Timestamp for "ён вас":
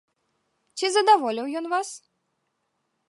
1.61-1.89